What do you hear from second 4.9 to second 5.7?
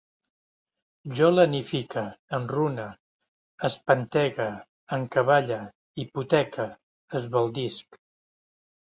encavalle,